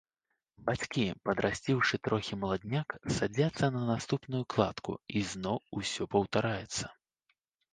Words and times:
Бацькі, 0.67 1.03
падрасціўшы 1.29 1.99
трохі 2.07 2.39
маладняк, 2.45 2.95
садзяцца 3.17 3.65
на 3.77 3.83
наступную 3.91 4.41
кладку, 4.55 4.91
і 5.21 5.25
зноў 5.35 5.57
усё 5.83 6.03
паўтараецца. 6.17 6.85